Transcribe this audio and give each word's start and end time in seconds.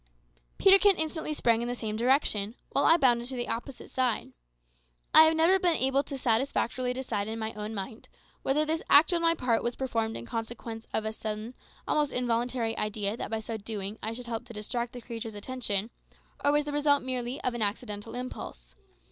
Peterkin 0.57 0.95
instantly 0.95 1.31
sprang 1.31 1.61
in 1.61 1.67
the 1.67 1.75
same 1.75 1.95
direction, 1.95 2.55
while 2.71 2.85
I 2.85 2.97
bounded 2.97 3.27
to 3.27 3.35
the 3.35 3.47
opposite 3.47 3.91
side. 3.91 4.33
I 5.13 5.25
have 5.25 5.35
never 5.35 5.59
been 5.59 5.75
able 5.75 6.01
satisfactorily 6.03 6.91
to 6.95 6.99
decide 7.01 7.27
in 7.27 7.37
my 7.37 7.53
own 7.53 7.75
mind 7.75 8.09
whether 8.41 8.65
this 8.65 8.81
act 8.89 9.13
on 9.13 9.21
my 9.21 9.35
part 9.35 9.61
was 9.61 9.75
performed 9.75 10.17
in 10.17 10.25
consequence 10.25 10.87
of 10.91 11.05
a 11.05 11.13
sudden, 11.13 11.53
almost 11.87 12.11
involuntary, 12.13 12.75
idea 12.79 13.15
that 13.15 13.29
by 13.29 13.41
so 13.41 13.57
doing 13.57 13.99
I 14.01 14.13
should 14.13 14.25
help 14.25 14.45
to 14.45 14.53
distract 14.53 14.93
the 14.93 15.01
creature's 15.01 15.35
attention, 15.35 15.91
or 16.43 16.51
was 16.51 16.65
the 16.65 16.73
result 16.73 17.03
merely 17.03 17.39
of 17.41 17.53
an 17.53 17.61
accidental 17.61 18.15
impulse. 18.15 18.73